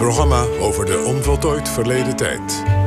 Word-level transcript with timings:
programma 0.00 0.46
over 0.60 0.86
de 0.86 1.02
onvoltooid 1.06 1.68
verleden 1.68 2.16
tijd. 2.16 2.79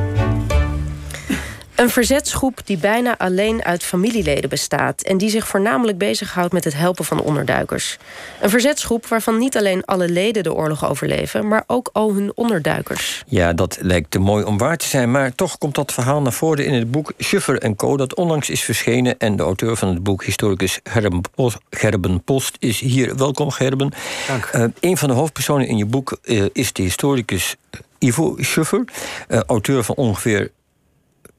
Een 1.75 1.89
verzetsgroep 1.89 2.59
die 2.65 2.77
bijna 2.77 3.17
alleen 3.17 3.63
uit 3.63 3.83
familieleden 3.83 4.49
bestaat 4.49 5.01
en 5.01 5.17
die 5.17 5.29
zich 5.29 5.47
voornamelijk 5.47 5.97
bezighoudt 5.97 6.53
met 6.53 6.63
het 6.63 6.75
helpen 6.75 7.05
van 7.05 7.21
onderduikers. 7.21 7.97
Een 8.41 8.49
verzetsgroep 8.49 9.07
waarvan 9.07 9.37
niet 9.37 9.57
alleen 9.57 9.85
alle 9.85 10.09
leden 10.09 10.43
de 10.43 10.53
oorlog 10.53 10.89
overleven, 10.89 11.47
maar 11.47 11.63
ook 11.67 11.89
al 11.93 12.13
hun 12.13 12.31
onderduikers. 12.35 13.23
Ja, 13.27 13.53
dat 13.53 13.77
lijkt 13.81 14.11
te 14.11 14.19
mooi 14.19 14.43
om 14.43 14.57
waar 14.57 14.77
te 14.77 14.87
zijn, 14.87 15.11
maar 15.11 15.35
toch 15.35 15.57
komt 15.57 15.75
dat 15.75 15.93
verhaal 15.93 16.21
naar 16.21 16.33
voren 16.33 16.65
in 16.65 16.73
het 16.73 16.91
boek 16.91 17.13
Schuffer 17.17 17.57
en 17.57 17.75
Co. 17.75 17.97
dat 17.97 18.15
onlangs 18.15 18.49
is 18.49 18.61
verschenen 18.61 19.19
en 19.19 19.35
de 19.35 19.43
auteur 19.43 19.75
van 19.75 19.87
het 19.87 20.03
boek, 20.03 20.23
historicus 20.23 20.79
Gerben 20.83 21.21
Post, 21.35 21.57
Gerben 21.69 22.23
Post 22.23 22.55
is 22.59 22.79
hier. 22.79 23.15
Welkom 23.15 23.51
Gerben. 23.51 23.91
Dank. 24.27 24.49
Uh, 24.55 24.65
een 24.79 24.97
van 24.97 25.07
de 25.07 25.15
hoofdpersonen 25.15 25.67
in 25.67 25.77
je 25.77 25.85
boek 25.85 26.17
uh, 26.23 26.45
is 26.51 26.73
de 26.73 26.81
historicus 26.81 27.55
Ivo 27.99 28.35
Schuffer, 28.39 28.83
uh, 29.29 29.39
auteur 29.39 29.83
van 29.83 29.95
ongeveer 29.95 30.51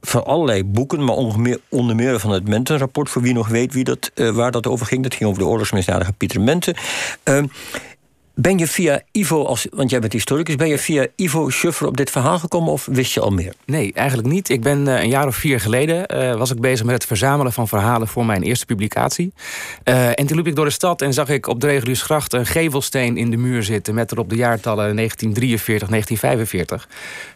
van 0.07 0.25
allerlei 0.25 0.65
boeken, 0.65 1.05
maar 1.05 1.17
onder 1.69 1.97
meer, 1.97 2.21
van 2.21 2.31
het 2.31 2.49
Mentenrapport, 2.49 3.09
voor 3.09 3.23
wie 3.23 3.33
nog 3.33 3.49
weet 3.49 3.73
wie 3.73 3.85
dat, 3.85 4.11
uh, 4.15 4.31
waar 4.31 4.51
dat 4.51 4.67
over 4.67 4.87
ging. 4.87 5.03
Dat 5.03 5.15
ging 5.15 5.29
over 5.29 5.43
de 5.43 5.49
oorlogsmisdadiger 5.49 6.15
Pieter 6.15 6.41
Menten. 6.41 6.77
Uh, 7.25 7.43
ben 8.37 8.59
je 8.59 8.67
via 8.67 9.03
Ivo, 9.13 9.45
als, 9.45 9.67
want 9.71 9.91
jij 9.91 10.01
bent 10.01 10.13
historicus, 10.13 10.57
ben 10.57 10.69
je 10.69 10.79
via 10.79 11.07
Ivo 11.17 11.51
Schuffer 11.51 11.87
op 11.87 11.97
dit 11.97 12.11
verhaal 12.11 12.39
gekomen 12.39 12.73
of 12.73 12.87
wist 12.91 13.15
je 13.15 13.21
al 13.21 13.31
meer? 13.31 13.55
Nee, 13.65 13.93
eigenlijk 13.93 14.29
niet. 14.29 14.49
Ik 14.49 14.63
ben 14.63 14.87
uh, 14.87 15.03
een 15.03 15.09
jaar 15.09 15.27
of 15.27 15.37
vier 15.37 15.61
geleden 15.61 16.15
uh, 16.15 16.37
was 16.37 16.51
ik 16.51 16.61
bezig 16.61 16.85
met 16.85 16.95
het 16.95 17.05
verzamelen 17.05 17.53
van 17.53 17.69
verhalen 17.69 18.09
voor 18.09 18.27
mijn 18.27 18.43
eerste 18.43 18.67
publicatie. 18.67 19.33
En 19.85 20.27
toen 20.27 20.37
liep 20.37 20.47
ik 20.47 20.57
door 20.57 20.65
de 20.65 20.71
stad 20.71 21.03
en 21.03 21.13
zag 21.13 21.29
ik 21.29 21.47
op 21.47 21.61
de 21.61 21.67
Reguliersgracht 21.67 22.33
een 22.33 22.47
gevelsteen 22.47 23.17
in 23.17 23.31
de 23.31 23.37
muur 23.37 23.63
zitten 23.63 23.95
met 23.95 24.13
erop 24.13 24.31
de 24.31 24.37
jaartallen 24.37 24.97
1943, 24.97 25.89
1945. 25.89 26.89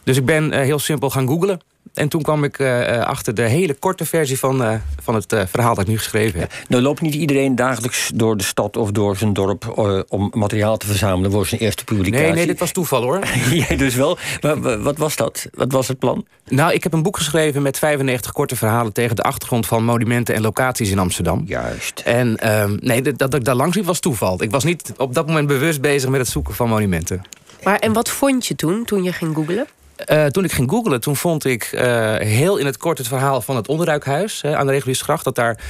Dus 0.05 0.17
ik 0.17 0.25
ben 0.25 0.53
heel 0.53 0.79
simpel 0.79 1.11
gaan 1.11 1.27
googlen. 1.27 1.61
En 1.95 2.09
toen 2.09 2.23
kwam 2.23 2.45
ik 2.45 2.59
uh, 2.59 2.99
achter 2.99 3.35
de 3.35 3.43
hele 3.43 3.75
korte 3.75 4.05
versie 4.05 4.39
van, 4.39 4.63
uh, 4.63 4.75
van 5.03 5.15
het 5.15 5.33
uh, 5.33 5.43
verhaal 5.47 5.75
dat 5.75 5.85
ik 5.85 5.91
nu 5.91 5.99
geschreven 5.99 6.41
heb. 6.41 6.51
Ja, 6.53 6.59
nou 6.69 6.83
loopt 6.83 7.01
niet 7.01 7.15
iedereen 7.15 7.55
dagelijks 7.55 8.11
door 8.15 8.37
de 8.37 8.45
stad 8.45 8.77
of 8.77 8.91
door 8.91 9.17
zijn 9.17 9.33
dorp 9.33 9.79
om 10.09 10.31
materiaal 10.35 10.77
te 10.77 10.87
verzamelen 10.87 11.31
voor 11.31 11.47
zijn 11.47 11.61
eerste 11.61 11.85
publicatie. 11.85 12.27
Nee, 12.27 12.35
nee, 12.35 12.47
dit 12.47 12.59
was 12.59 12.73
toeval 12.73 13.03
hoor. 13.03 13.21
Jij 13.69 13.77
dus 13.77 13.95
wel. 13.95 14.19
Maar 14.41 14.83
wat 14.83 14.99
was 14.99 15.17
dat? 15.17 15.47
Wat 15.55 15.73
was 15.73 15.89
het 15.89 15.99
plan? 15.99 16.27
Nou, 16.49 16.73
ik 16.73 16.83
heb 16.83 16.93
een 16.93 17.03
boek 17.03 17.17
geschreven 17.17 17.63
met 17.63 17.79
95 17.79 18.33
korte 18.33 18.57
verhalen 18.57 18.93
tegen 18.93 19.17
de 19.17 19.23
achtergrond 19.23 19.67
van 19.67 19.85
monumenten 19.85 20.35
en 20.35 20.43
locaties 20.43 20.91
in 20.91 20.99
Amsterdam. 20.99 21.43
Juist. 21.47 22.03
En 22.05 22.37
ehm, 22.37 22.77
nee, 22.81 23.03
dat, 23.03 23.19
dat 23.19 23.35
ik 23.35 23.45
daar 23.45 23.55
langs 23.55 23.77
liep 23.77 23.85
was 23.85 24.01
toeval. 24.01 24.43
Ik 24.43 24.51
was 24.51 24.65
niet 24.65 24.93
op 24.97 25.15
dat 25.15 25.27
moment 25.27 25.47
bewust 25.47 25.81
bezig 25.81 26.11
met 26.11 26.21
het 26.21 26.29
zoeken 26.29 26.55
van 26.55 26.69
monumenten. 26.69 27.23
Maar 27.63 27.79
en 27.79 27.93
wat 27.93 28.09
vond 28.09 28.47
je 28.47 28.55
toen, 28.55 28.85
toen 28.85 29.03
je 29.03 29.13
ging 29.13 29.35
googlen? 29.35 29.67
Uh, 30.07 30.27
toen 30.27 30.45
ik 30.45 30.53
ging 30.53 30.71
googlen, 30.71 31.01
toen 31.01 31.17
vond 31.17 31.45
ik 31.45 31.71
uh, 31.75 32.15
heel 32.15 32.57
in 32.57 32.67
het 32.67 32.77
kort 32.77 32.99
het 32.99 33.09
verhaal 33.09 33.41
van 33.41 33.57
het 33.57 33.69
onderduikhuis 33.69 34.45
aan 34.45 34.67
de 34.67 34.73
Reguliersgracht. 34.73 35.25
Dat 35.25 35.35
daar 35.35 35.61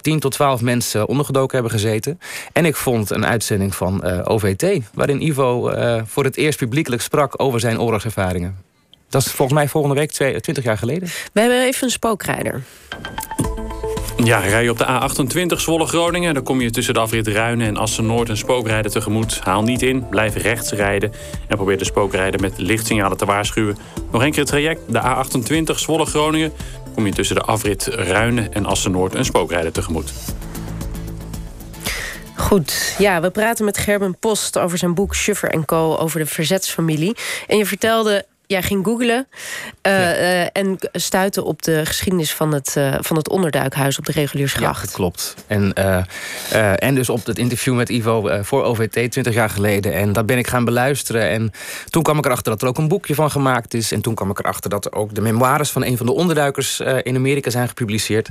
10 0.00 0.20
tot 0.20 0.32
12 0.32 0.60
mensen 0.60 1.08
ondergedoken 1.08 1.54
hebben 1.54 1.72
gezeten. 1.72 2.20
En 2.52 2.64
ik 2.64 2.76
vond 2.76 3.10
een 3.10 3.26
uitzending 3.26 3.74
van 3.74 4.26
OVT, 4.26 4.84
waarin 4.94 5.26
Ivo 5.26 5.72
voor 6.06 6.24
het 6.24 6.36
eerst 6.36 6.58
publiekelijk 6.58 7.02
sprak 7.02 7.42
over 7.42 7.60
zijn 7.60 7.80
oorlogservaringen. 7.80 8.56
Dat 9.08 9.22
is 9.22 9.32
volgens 9.32 9.58
mij 9.58 9.68
volgende 9.68 9.96
week, 9.96 10.10
20 10.10 10.64
jaar 10.64 10.78
geleden. 10.78 11.08
We 11.32 11.40
hebben 11.40 11.62
even 11.62 11.84
een 11.84 11.90
spookrijder. 11.90 12.62
Ja, 14.24 14.38
rij 14.38 14.62
je 14.62 14.70
op 14.70 14.78
de 14.78 14.86
A28 14.86 15.56
Zwolle-Groningen... 15.56 16.34
dan 16.34 16.42
kom 16.42 16.60
je 16.60 16.70
tussen 16.70 16.94
de 16.94 17.00
afrit 17.00 17.26
Ruinen 17.26 17.66
en 17.66 17.76
Assen-Noord 17.76 18.28
een 18.28 18.36
spookrijder 18.36 18.90
tegemoet. 18.90 19.40
Haal 19.40 19.62
niet 19.62 19.82
in, 19.82 20.08
blijf 20.08 20.34
rechts 20.34 20.72
rijden... 20.72 21.12
en 21.46 21.56
probeer 21.56 21.78
de 21.78 21.84
spookrijder 21.84 22.40
met 22.40 22.52
lichtsignalen 22.56 23.16
te 23.16 23.24
waarschuwen. 23.24 23.76
Nog 24.10 24.22
een 24.22 24.30
keer 24.30 24.38
het 24.38 24.48
traject, 24.48 24.80
de 24.88 25.00
A28 25.00 25.74
Zwolle-Groningen... 25.74 26.52
kom 26.94 27.06
je 27.06 27.12
tussen 27.12 27.36
de 27.36 27.42
afrit 27.42 27.86
Ruinen 27.86 28.52
en 28.52 28.66
Assen-Noord 28.66 29.14
een 29.14 29.24
spookrijder 29.24 29.72
tegemoet. 29.72 30.12
Goed, 32.36 32.94
ja, 32.98 33.20
we 33.20 33.30
praten 33.30 33.64
met 33.64 33.78
Gerben 33.78 34.18
Post 34.18 34.58
over 34.58 34.78
zijn 34.78 34.94
boek 34.94 35.14
Schuffer 35.14 35.64
Co. 35.64 35.96
over 35.96 36.20
de 36.20 36.26
verzetsfamilie. 36.26 37.16
En 37.46 37.56
je 37.56 37.66
vertelde 37.66 38.26
jij 38.48 38.62
ging 38.62 38.84
googlen 38.84 39.28
uh, 39.82 39.92
ja. 39.92 40.18
uh, 40.18 40.46
en 40.52 40.78
stuitte 40.92 41.44
op 41.44 41.62
de 41.62 41.86
geschiedenis 41.86 42.32
van 42.32 42.52
het, 42.52 42.74
uh, 42.78 42.94
van 43.00 43.16
het 43.16 43.28
onderduikhuis 43.28 43.98
op 43.98 44.06
de 44.06 44.12
Reguliersgracht. 44.12 44.80
Ja, 44.80 44.84
dat 44.86 44.94
klopt. 44.94 45.34
En, 45.46 45.72
en 46.78 46.94
dus 46.94 47.08
op 47.08 47.26
het 47.26 47.38
interview 47.38 47.74
met 47.74 47.88
Ivo 47.88 48.42
voor 48.42 48.62
OVT 48.62 48.92
20 48.92 49.34
jaar 49.34 49.50
geleden. 49.50 49.92
En 49.92 50.12
dat 50.12 50.26
ben 50.26 50.38
ik 50.38 50.46
gaan 50.46 50.64
beluisteren. 50.64 51.28
En 51.28 51.50
toen 51.90 52.02
kwam 52.02 52.18
ik 52.18 52.24
erachter 52.24 52.52
dat 52.52 52.62
er 52.62 52.68
ook 52.68 52.78
een 52.78 52.88
boekje 52.88 53.14
van 53.14 53.30
gemaakt 53.30 53.74
is. 53.74 53.92
En 53.92 54.00
toen 54.00 54.14
kwam 54.14 54.30
ik 54.30 54.38
erachter 54.38 54.70
dat 54.70 54.84
er 54.84 54.92
ook 54.92 55.14
de 55.14 55.20
memoires 55.20 55.70
van 55.70 55.84
een 55.84 55.96
van 55.96 56.06
de 56.06 56.12
onderduikers 56.12 56.80
in 56.80 57.16
Amerika 57.16 57.50
zijn 57.50 57.68
gepubliceerd. 57.68 58.28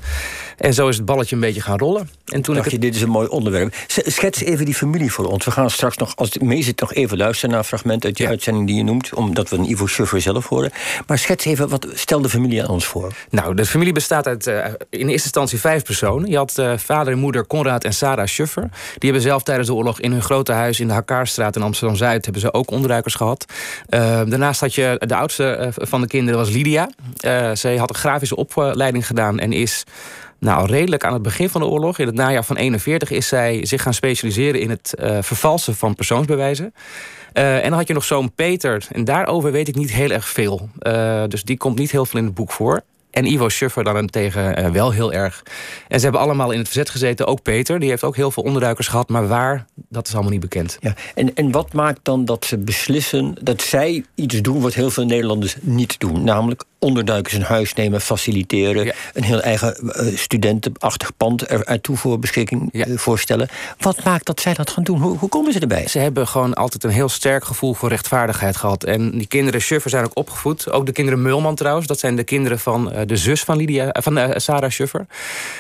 En 0.58 0.74
zo 0.74 0.88
is 0.88 0.98
het 0.98 1.06
balletje 1.06 1.36
een 1.36 1.42
beetje 1.42 1.62
gaan 1.62 1.78
rollen. 1.78 2.10
En 2.26 2.42
toen 2.42 2.56
Dacht 2.56 2.66
ik 2.68 2.74
je, 2.74 2.80
dit 2.80 2.96
is 2.96 3.02
een 3.02 3.10
mooi 3.10 3.28
onderwerp. 3.28 3.76
Schets 3.88 4.42
even 4.42 4.66
die 4.66 4.74
familie 4.74 5.12
voor 5.12 5.26
ons. 5.26 5.46
We 5.46 5.52
gaan 5.52 5.70
straks 5.70 5.98
nog, 5.98 6.16
als 6.16 6.34
het 6.34 6.44
mee 6.44 6.64
zit, 6.64 6.80
nog 6.80 6.94
even 6.94 7.18
luisteren 7.18 7.50
naar 7.50 7.60
een 7.60 7.66
fragment 7.66 8.06
uit 8.06 8.18
je 8.18 8.24
ja. 8.24 8.30
uitzending 8.30 8.68
die 8.68 8.76
je 8.76 8.84
noemt. 8.84 9.14
Omdat 9.14 9.50
we 9.50 9.56
een 9.56 9.70
Ivo 9.70 9.86
voor 10.08 10.22
zelf 10.22 10.48
horen. 10.48 10.72
Maar 11.08 11.18
schets 11.18 11.46
even, 11.46 11.70
wat 11.70 11.88
stel 11.94 12.22
de 12.22 12.30
familie 12.30 12.64
aan 12.64 12.70
ons 12.70 12.86
voor? 12.86 13.14
Nou, 13.30 13.56
de 13.56 13.66
familie 13.66 13.94
bestaat 13.94 14.28
uit 14.28 14.48
uh, 14.48 14.66
in 14.90 15.00
eerste 15.00 15.12
instantie 15.12 15.60
vijf 15.60 15.84
personen. 15.84 16.30
Je 16.30 16.38
had 16.38 16.58
uh, 16.60 16.78
vader 16.78 17.14
en 17.14 17.20
moeder 17.20 17.46
Konrad 17.46 17.84
en 17.84 17.94
Sarah 17.94 18.28
Schuffer. 18.28 18.70
Die 18.72 19.10
hebben 19.10 19.22
zelf 19.22 19.44
tijdens 19.44 19.68
de 19.68 19.74
oorlog 19.74 20.00
in 20.00 20.12
hun 20.12 20.22
grote 20.22 20.52
huis 20.52 20.80
in 20.80 20.88
de 20.88 20.94
Hakkaarstraat 20.94 21.56
in 21.56 21.62
Amsterdam-Zuid... 21.62 22.24
hebben 22.24 22.42
ze 22.42 22.54
ook 22.54 22.72
onderduikers 22.72 23.16
gehad. 23.16 23.46
Uh, 23.90 24.00
daarnaast 24.00 24.60
had 24.60 24.76
je 24.76 25.02
de 25.06 25.16
oudste 25.16 25.72
van 25.76 26.02
de 26.02 26.08
kinderen 26.08 26.40
was 26.40 26.50
Lydia. 26.50 26.90
zij 27.54 27.78
had 27.78 27.90
een 27.90 27.96
grafische 27.96 28.36
opleiding 28.36 29.08
gedaan 29.08 29.40
en 29.40 29.54
is... 29.54 29.84
Nou, 30.40 30.68
redelijk 30.68 31.04
aan 31.04 31.14
het 31.14 31.22
begin 31.22 31.50
van 31.50 31.62
de 31.62 31.68
oorlog, 31.68 32.00
in 32.00 32.06
het 32.06 32.16
najaar 32.16 32.44
van 32.44 32.56
41, 32.56 33.12
is 33.12 33.28
zij 33.28 33.66
zich 33.66 33.82
gaan 33.82 33.94
specialiseren 33.94 34.62
in 34.62 34.70
het 34.70 34.94
vervalsen 35.22 35.76
van 35.76 35.96
persoonsbewijzen. 35.96 36.74
Uh, 37.38 37.56
en 37.56 37.70
dan 37.70 37.74
had 37.74 37.88
je 37.88 37.94
nog 37.94 38.04
zo'n 38.04 38.32
Peter. 38.34 38.88
En 38.92 39.04
daarover 39.06 39.52
weet 39.52 39.68
ik 39.68 39.76
niet 39.76 39.92
heel 39.92 40.10
erg 40.10 40.28
veel. 40.28 40.70
Uh, 40.82 41.24
dus 41.28 41.44
die 41.44 41.58
komt 41.58 41.80
niet 41.80 41.92
heel 41.92 42.06
veel 42.06 42.20
in 42.20 42.26
het 42.26 42.34
boek 42.34 42.52
voor. 42.52 42.82
En 43.12 43.26
Ivo 43.26 43.50
Schuffer 43.50 43.84
daarentegen 43.84 44.60
uh, 44.60 44.70
wel 44.70 44.92
heel 44.92 45.14
erg. 45.14 45.44
En 45.88 45.98
ze 45.98 46.04
hebben 46.04 46.22
allemaal 46.22 46.52
in 46.52 46.58
het 46.58 46.68
verzet 46.68 46.90
gezeten. 46.90 47.28
Ook 47.28 47.42
Peter, 47.42 47.80
die 47.80 47.90
heeft 47.90 48.04
ook 48.04 48.16
heel 48.16 48.32
veel 48.32 48.44
onderduikers 48.44 48.88
gehad. 48.88 49.10
Maar 49.10 49.28
waar, 49.28 49.66
dat 49.90 50.08
is 50.08 50.14
allemaal 50.14 50.32
niet 50.32 50.40
bekend. 50.40 50.78
Ja, 50.80 50.94
en, 51.16 51.36
en 51.36 51.52
wat 51.52 51.74
maakt 51.74 52.00
dan 52.04 52.26
dat 52.26 52.46
ze 52.46 52.58
beslissen... 52.58 53.36
dat 53.42 53.62
zij 53.62 54.06
iets 54.16 54.42
doen 54.42 54.62
wat 54.62 54.74
heel 54.74 54.90
veel 54.90 55.06
Nederlanders 55.06 55.56
niet 55.62 56.00
doen? 56.00 56.24
Namelijk 56.24 56.64
onderduikers 56.88 57.34
in 57.34 57.42
huis 57.42 57.74
nemen, 57.74 58.02
faciliteren... 58.02 58.86
Ja. 58.86 58.94
een 59.14 59.24
heel 59.24 59.42
eigen 59.42 59.78
uh, 59.82 60.18
studentenachtig 60.18 61.18
pand 61.18 61.46
toe 61.82 61.98
voor 61.98 62.20
beschikking 62.20 62.70
ja. 62.72 62.88
uh, 62.88 62.98
voorstellen. 62.98 63.48
Wat 63.80 64.04
maakt 64.04 64.26
dat 64.26 64.40
zij 64.40 64.54
dat 64.54 64.70
gaan 64.70 64.84
doen? 64.84 65.00
Hoe, 65.00 65.18
hoe 65.18 65.30
komen 65.30 65.54
ze 65.54 65.60
erbij? 65.60 65.88
Ze 65.88 66.00
hebben 66.00 66.28
gewoon 66.28 66.54
altijd 66.54 66.84
een 66.84 66.90
heel 66.90 67.10
sterk 67.10 67.44
gevoel 67.44 67.74
voor 67.74 67.90
rechtvaardigheid 67.90 68.58
gehad. 68.58 68.84
En 68.84 69.12
die 69.12 69.28
kinderen 69.28 69.62
Schuffer 69.62 69.90
zijn 69.90 70.06
ook 70.06 70.18
opgevoed. 70.18 70.72
Ook 70.72 70.86
de 70.86 70.92
kinderen 70.92 71.22
Mulman 71.22 71.56
trouwens. 71.56 71.88
Dat 71.88 72.00
zijn 72.00 72.16
de 72.16 72.24
kinderen 72.24 72.60
van 72.60 72.94
uh, 72.94 73.02
de 73.06 73.18
zus 73.18 73.44
van, 73.44 73.58
Lydia, 73.58 73.90
van 73.92 74.42
Sarah 74.42 74.70
Schuffer. 74.70 75.06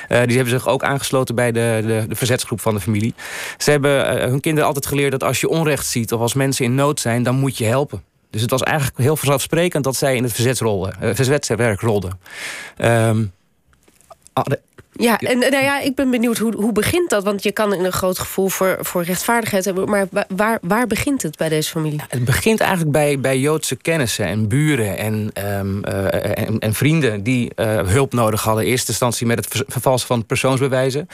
die 0.07 0.17
hebben 0.17 0.49
zich 0.49 0.67
ook 0.67 0.83
aangesloten 0.83 1.35
bij 1.35 1.51
de, 1.51 1.83
de, 1.85 2.05
de 2.09 2.15
verzetsgroep 2.15 2.61
van 2.61 2.73
de 2.73 2.81
familie. 2.81 3.13
Ze 3.57 3.71
hebben 3.71 4.29
hun 4.29 4.39
kinderen 4.39 4.67
altijd 4.67 4.85
geleerd 4.85 5.11
dat 5.11 5.23
als 5.23 5.41
je 5.41 5.49
onrecht 5.49 5.85
ziet... 5.85 6.13
of 6.13 6.21
als 6.21 6.33
mensen 6.33 6.65
in 6.65 6.75
nood 6.75 6.99
zijn, 6.99 7.23
dan 7.23 7.35
moet 7.35 7.57
je 7.57 7.65
helpen. 7.65 8.01
Dus 8.37 8.45
het 8.51 8.59
was 8.59 8.69
eigenlijk 8.69 8.97
heel 8.97 9.15
vanzelfsprekend 9.15 9.83
dat 9.83 9.95
zij 9.95 10.15
in 10.15 10.23
het 10.23 10.33
verzetsrollen, 10.33 10.93
uh, 11.01 11.15
verzetswerk 11.15 11.81
rolden. 11.81 12.19
Um, 12.77 13.33
ja, 14.97 15.19
en 15.19 15.39
nou 15.39 15.63
ja, 15.63 15.79
ik 15.79 15.95
ben 15.95 16.11
benieuwd, 16.11 16.37
hoe, 16.37 16.55
hoe 16.55 16.71
begint 16.71 17.09
dat? 17.09 17.23
Want 17.23 17.43
je 17.43 17.51
kan 17.51 17.73
een 17.73 17.91
groot 17.91 18.19
gevoel 18.19 18.47
voor, 18.47 18.77
voor 18.81 19.03
rechtvaardigheid 19.03 19.65
hebben... 19.65 19.89
maar 19.89 20.07
waar, 20.29 20.57
waar 20.61 20.87
begint 20.87 21.21
het 21.21 21.37
bij 21.37 21.49
deze 21.49 21.69
familie? 21.69 22.01
Het 22.07 22.25
begint 22.25 22.59
eigenlijk 22.59 22.91
bij, 22.91 23.19
bij 23.19 23.39
Joodse 23.39 23.75
kennissen 23.75 24.25
en 24.25 24.47
buren 24.47 24.97
en, 24.97 25.31
um, 25.59 25.81
uh, 25.87 26.37
en, 26.37 26.59
en, 26.59 26.73
vrienden... 26.73 27.23
die 27.23 27.51
uh, 27.55 27.81
hulp 27.87 28.13
nodig 28.13 28.43
hadden. 28.43 28.63
In 28.63 28.69
eerste 28.69 28.91
instantie 28.91 29.27
met 29.27 29.37
het 29.37 29.63
vervalsen 29.67 30.07
van 30.07 30.25
persoonsbewijzen. 30.25 31.07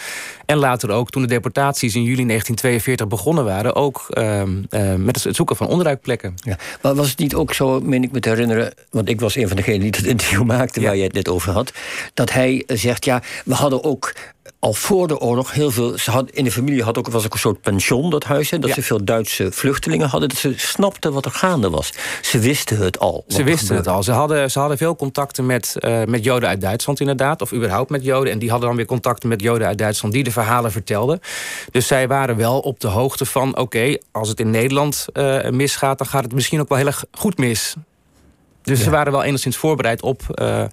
En 0.46 0.58
later 0.58 0.90
ook, 0.90 1.10
toen 1.10 1.22
de 1.22 1.28
deportaties 1.28 1.96
in 1.96 2.04
juli 2.04 2.26
1942 2.26 3.08
begonnen 3.08 3.46
waren... 3.46 3.76
ook 3.76 4.06
um, 4.18 4.66
uh, 4.70 4.94
met 4.96 5.24
het 5.24 5.36
zoeken 5.36 5.56
van 5.56 5.68
onderduikplekken. 5.68 6.34
Ja, 6.36 6.58
maar 6.82 6.96
was 6.96 7.10
het 7.10 7.20
niet 7.20 7.36
ook 7.36 7.54
zo, 7.54 7.80
meen 7.80 8.04
ik 8.04 8.12
me 8.12 8.20
te 8.20 8.30
herinneren... 8.30 8.74
want 8.90 9.10
ik 9.10 9.20
was 9.20 9.36
een 9.36 9.48
van 9.48 9.58
degenen 9.58 9.80
die 9.80 9.90
het 9.90 10.06
interview 10.06 10.44
maakte... 10.44 10.80
Ja. 10.80 10.86
waar 10.86 10.96
je 10.96 11.04
het 11.04 11.14
net 11.14 11.30
over 11.30 11.52
had... 11.52 11.74
dat 12.14 12.32
hij 12.32 12.64
zegt, 12.68 13.06
ja, 13.06 13.22
we 13.46 13.54
hadden 13.54 13.73
ook 13.82 14.14
al 14.60 14.74
voor 14.74 15.08
de 15.08 15.20
oorlog 15.20 15.52
heel 15.52 15.72
veel. 15.72 15.98
Ze 15.98 16.12
had, 16.12 16.30
in 16.30 16.44
de 16.44 16.52
familie 16.52 16.84
had 16.84 16.98
ook, 16.98 17.08
was 17.08 17.26
ook 17.26 17.34
een 17.34 17.40
soort 17.40 17.62
pension, 17.62 18.10
dat 18.10 18.24
huis. 18.24 18.50
Hè, 18.50 18.60
dat 18.60 18.72
ze 18.72 18.82
veel 18.82 19.04
Duitse 19.04 19.52
vluchtelingen 19.52 20.08
hadden. 20.08 20.30
Dat 20.30 20.38
ze 20.38 20.54
snapten 20.56 21.14
wat 21.14 21.26
er 21.26 21.32
gaande 21.32 21.70
was. 21.70 21.94
Ze 22.22 22.40
wisten 22.40 22.78
het 22.78 23.00
al. 23.00 23.24
Ze 23.28 23.44
wisten 23.44 23.76
het 23.76 23.88
al. 23.88 24.04
Ze 24.04 24.12
hadden, 24.12 24.52
ze 24.52 24.60
hadden 24.60 24.78
veel 24.78 24.96
contacten 24.96 25.46
met, 25.46 25.76
uh, 25.80 26.04
met 26.04 26.24
Joden 26.24 26.50
uit 26.50 26.62
Duitsland, 26.62 27.00
inderdaad. 27.00 27.42
Of 27.42 27.54
überhaupt 27.54 27.90
met 27.90 28.04
Joden. 28.04 28.34
En 28.34 28.40
die 28.40 28.50
hadden 28.50 28.68
dan 28.68 28.78
weer 28.78 28.86
contacten 28.86 29.30
met 29.30 29.42
Joden 29.42 29.68
uit 29.68 29.78
Duitsland 29.78 30.14
die 30.14 30.24
de 30.24 30.32
verhalen 30.32 30.72
vertelden. 30.72 31.20
Dus 31.72 31.88
zij 31.88 32.08
waren 32.08 32.36
wel 32.38 32.60
op 32.60 32.80
de 32.80 32.88
hoogte 32.88 33.26
van: 33.26 33.58
oké, 33.58 33.98
als 34.12 34.30
het 34.30 34.40
in 34.40 34.50
Nederland 34.50 35.06
uh, 35.14 35.50
misgaat, 35.50 35.98
dan 35.98 36.08
gaat 36.08 36.24
het 36.24 36.34
misschien 36.34 36.60
ook 36.60 36.70
wel 36.70 36.78
heel 36.78 36.88
erg 36.88 37.06
goed 37.12 37.38
mis. 37.38 37.76
Dus 38.64 38.84
ze 38.84 38.90
waren 38.90 39.12
wel 39.12 39.24
enigszins 39.24 39.58
voorbereid 39.58 40.02
op, 40.02 40.22
uh, 40.30 40.64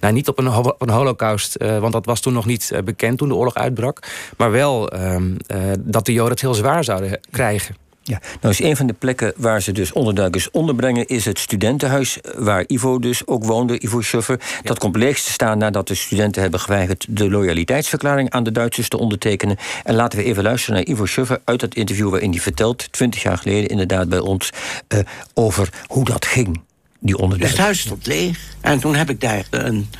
nou 0.00 0.14
niet 0.14 0.28
op 0.28 0.38
een, 0.38 0.74
een 0.78 0.90
holocaust, 0.90 1.56
uh, 1.58 1.78
want 1.78 1.92
dat 1.92 2.06
was 2.06 2.20
toen 2.20 2.32
nog 2.32 2.46
niet 2.46 2.70
uh, 2.72 2.78
bekend 2.78 3.18
toen 3.18 3.28
de 3.28 3.34
oorlog 3.34 3.54
uitbrak. 3.54 3.98
Maar 4.36 4.50
wel 4.50 4.88
ehm, 4.88 5.34
dat 5.78 6.06
de 6.06 6.12
Joden 6.12 6.32
het 6.32 6.40
heel 6.40 6.54
zwaar 6.54 6.84
zouden 6.84 7.20
krijgen. 7.30 7.76
Ja, 8.02 8.20
nou 8.40 8.54
is 8.54 8.62
een 8.62 8.76
van 8.76 8.86
de 8.86 8.92
plekken 8.92 9.32
waar 9.36 9.62
ze 9.62 9.72
dus 9.72 9.92
onderduikers 9.92 10.50
onderbrengen... 10.50 11.06
is 11.06 11.24
het 11.24 11.38
studentenhuis 11.38 12.18
waar 12.36 12.64
Ivo 12.66 12.98
dus 12.98 13.26
ook 13.26 13.44
woonde, 13.44 13.78
Ivo 13.78 14.00
Schuffer. 14.00 14.40
Dat 14.62 14.78
komt 14.78 14.96
leeg 14.96 15.22
te 15.22 15.30
staan 15.30 15.58
nadat 15.58 15.88
de 15.88 15.94
studenten 15.94 16.42
hebben 16.42 16.60
geweigerd... 16.60 17.06
de 17.08 17.30
loyaliteitsverklaring 17.30 18.30
aan 18.30 18.44
de 18.44 18.52
Duitsers 18.52 18.88
te 18.88 18.98
ondertekenen. 18.98 19.56
En 19.84 19.94
laten 19.94 20.18
we 20.18 20.24
even 20.24 20.42
luisteren 20.42 20.74
naar 20.74 20.86
Ivo 20.86 21.06
Schuffer 21.06 21.40
uit 21.44 21.60
dat 21.60 21.74
interview... 21.74 22.10
waarin 22.10 22.30
hij 22.30 22.40
vertelt, 22.40 22.92
twintig 22.92 23.22
jaar 23.22 23.38
geleden 23.38 23.68
inderdaad 23.68 24.08
bij 24.08 24.20
ons... 24.20 24.50
over 25.34 25.68
hoe 25.86 26.04
dat 26.04 26.26
ging 26.26 26.60
die 27.00 27.16
Dus 27.38 27.48
het 27.50 27.58
huis 27.58 27.80
stond 27.80 28.06
leeg. 28.06 28.38
En 28.60 28.80
toen 28.80 28.94
heb 28.94 29.10
ik 29.10 29.20
daar 29.20 29.46
een, 29.50 29.90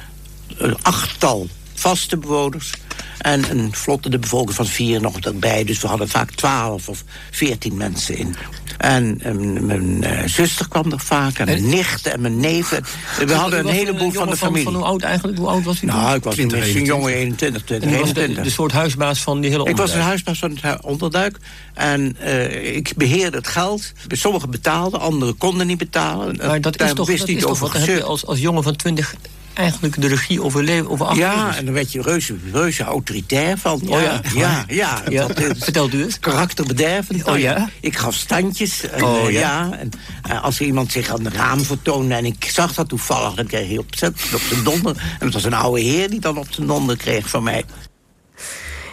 een 0.56 0.76
achttal 0.82 1.48
vaste 1.80 2.16
bewoners 2.16 2.72
en 3.18 3.50
een 3.50 3.74
vlotte 3.74 4.08
de 4.08 4.18
bevolking 4.18 4.56
van 4.56 4.66
vier 4.66 5.00
nog 5.00 5.20
erbij. 5.20 5.64
Dus 5.64 5.80
we 5.80 5.86
hadden 5.86 6.08
vaak 6.08 6.30
twaalf 6.30 6.88
of 6.88 7.04
veertien 7.30 7.76
mensen 7.76 8.16
in. 8.16 8.36
En 8.78 9.20
mijn 9.66 10.02
uh, 10.02 10.22
zuster 10.26 10.68
kwam 10.68 10.92
er 10.92 11.00
vaak, 11.00 11.38
en 11.38 11.46
mijn 11.46 11.68
nichten 11.68 12.12
en 12.12 12.20
mijn 12.20 12.40
neven. 12.40 12.84
We 13.26 13.34
hadden 13.34 13.58
een 13.58 13.74
heleboel 13.74 14.10
van 14.10 14.28
de 14.28 14.36
familie. 14.36 14.64
Van, 14.64 14.74
hoe 14.74 14.84
oud 14.84 15.02
eigenlijk? 15.02 15.38
Hoe 15.38 15.48
oud 15.48 15.64
was 15.64 15.80
hij? 15.80 15.88
Nou, 15.88 16.16
ik 16.16 16.24
was 16.24 16.36
een 16.36 16.84
jongen 16.84 17.12
21, 17.12 17.64
20, 17.64 17.90
21. 17.90 18.44
De, 18.44 18.50
soort 18.50 18.72
huisbaas 18.72 19.20
van 19.22 19.40
die 19.40 19.50
hele 19.50 19.62
onderduik? 19.62 19.88
Ik 19.88 19.94
was 19.94 20.02
de 20.02 20.08
huisbaas 20.08 20.38
van 20.38 20.58
het 20.60 20.82
onderduik. 20.82 21.38
En 21.74 22.16
uh, 22.20 22.76
ik 22.76 22.92
beheerde 22.96 23.36
het 23.36 23.48
geld. 23.48 23.92
Sommigen 24.08 24.50
betaalden, 24.50 25.00
anderen 25.00 25.36
konden 25.36 25.66
niet 25.66 25.78
betalen. 25.78 26.36
Maar 26.36 26.60
dat 26.60 26.80
is 26.80 26.92
toch, 26.92 27.06
wist 27.06 27.18
dat 27.18 27.28
niet 27.28 27.36
is 27.36 27.44
over 27.44 27.64
toch 27.64 27.72
wat 27.72 27.86
heb 27.86 27.96
je 27.96 28.02
als, 28.02 28.26
als 28.26 28.38
jongen 28.38 28.62
van 28.62 28.76
20 28.76 29.14
eigenlijk 29.54 30.00
de 30.00 30.08
regie 30.08 30.42
over 30.42 30.62
leven, 30.62 30.90
over 30.90 31.16
Ja, 31.16 31.56
en 31.56 31.64
dan 31.64 31.74
werd 31.74 31.92
je 31.92 32.02
reuze, 32.02 32.36
reuze 32.52 32.82
autoritair 32.82 33.58
van. 33.58 33.80
Oh 33.88 34.00
ja, 34.00 34.20
ja, 34.34 34.64
ja. 34.68 35.02
ja. 35.08 35.26
Vertelt 35.56 35.94
u 35.94 36.02
eens. 36.02 36.18
Karakterbedervend. 36.18 37.24
Oh 37.24 37.38
ja? 37.38 37.68
Ik 37.80 37.96
gaf 37.96 38.14
standjes. 38.14 38.88
En, 38.88 39.04
oh 39.04 39.26
eh, 39.26 39.32
ja. 39.32 39.70
En, 39.78 39.90
uh, 40.30 40.44
als 40.44 40.60
iemand 40.60 40.92
zich 40.92 41.10
aan 41.10 41.24
het 41.24 41.34
raam 41.34 41.60
vertoonde 41.60 42.14
en 42.14 42.24
ik 42.24 42.44
zag 42.52 42.74
dat 42.74 42.88
toevallig, 42.88 43.34
dan 43.34 43.46
kreeg 43.46 43.68
hij 43.68 43.78
opzet 43.78 44.14
op 44.34 44.40
zijn 44.40 44.64
donder. 44.64 44.96
En 45.18 45.24
het 45.24 45.34
was 45.34 45.44
een 45.44 45.54
oude 45.54 45.80
heer 45.80 46.10
die 46.10 46.20
dan 46.20 46.38
op 46.38 46.46
zijn 46.50 46.66
donder 46.66 46.96
kreeg 46.96 47.28
van 47.28 47.42
mij. 47.42 47.64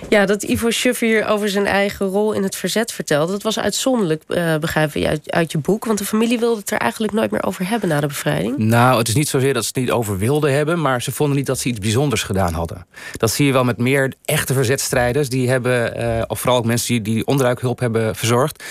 Ja, 0.09 0.25
dat 0.25 0.43
Ivo 0.43 0.69
Schuffer 0.69 1.27
over 1.27 1.49
zijn 1.49 1.65
eigen 1.65 2.05
rol 2.05 2.33
in 2.33 2.43
het 2.43 2.55
verzet 2.55 2.91
vertelde... 2.91 3.31
dat 3.31 3.43
was 3.43 3.59
uitzonderlijk, 3.59 4.23
uh, 4.27 4.57
begrijp 4.57 4.93
je, 4.93 5.19
uit, 5.25 5.51
je 5.51 5.57
boek. 5.57 5.85
Want 5.85 5.97
de 5.97 6.05
familie 6.05 6.39
wilde 6.39 6.59
het 6.59 6.71
er 6.71 6.77
eigenlijk 6.77 7.13
nooit 7.13 7.31
meer 7.31 7.43
over 7.43 7.67
hebben 7.67 7.89
na 7.89 7.99
de 7.99 8.07
bevrijding. 8.07 8.57
Nou, 8.57 8.97
het 8.97 9.07
is 9.07 9.15
niet 9.15 9.29
zozeer 9.29 9.53
dat 9.53 9.63
ze 9.63 9.71
het 9.73 9.77
niet 9.77 9.91
over 9.91 10.17
wilden 10.17 10.53
hebben... 10.53 10.81
maar 10.81 11.01
ze 11.01 11.11
vonden 11.11 11.37
niet 11.37 11.45
dat 11.45 11.59
ze 11.59 11.67
iets 11.67 11.79
bijzonders 11.79 12.23
gedaan 12.23 12.53
hadden. 12.53 12.85
Dat 13.17 13.31
zie 13.31 13.45
je 13.45 13.51
wel 13.51 13.63
met 13.63 13.77
meer 13.77 14.13
echte 14.25 14.53
verzetstrijders. 14.53 15.29
Die 15.29 15.49
hebben, 15.49 15.99
uh, 15.99 16.21
of 16.27 16.39
vooral 16.39 16.57
ook 16.57 16.65
mensen 16.65 16.87
die, 16.87 17.01
die 17.01 17.25
onderduikhulp 17.25 17.79
hebben 17.79 18.15
verzorgd... 18.15 18.63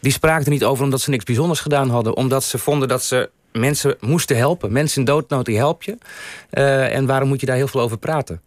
die 0.00 0.12
spraken 0.12 0.44
er 0.44 0.50
niet 0.50 0.64
over 0.64 0.84
omdat 0.84 1.00
ze 1.00 1.10
niks 1.10 1.24
bijzonders 1.24 1.60
gedaan 1.60 1.90
hadden. 1.90 2.16
Omdat 2.16 2.44
ze 2.44 2.58
vonden 2.58 2.88
dat 2.88 3.02
ze 3.02 3.30
mensen 3.52 3.96
moesten 4.00 4.36
helpen. 4.36 4.72
Mensen 4.72 4.98
in 4.98 5.04
doodnood, 5.04 5.44
die 5.44 5.56
help 5.56 5.82
je. 5.82 5.98
Uh, 6.52 6.94
en 6.96 7.06
waarom 7.06 7.28
moet 7.28 7.40
je 7.40 7.46
daar 7.46 7.56
heel 7.56 7.68
veel 7.68 7.80
over 7.80 7.98
praten? 7.98 8.40